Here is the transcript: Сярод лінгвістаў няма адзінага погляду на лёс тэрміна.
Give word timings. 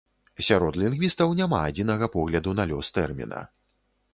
Сярод 0.45 0.79
лінгвістаў 0.83 1.35
няма 1.41 1.59
адзінага 1.73 2.09
погляду 2.15 2.57
на 2.61 2.67
лёс 2.73 2.93
тэрміна. 2.97 3.45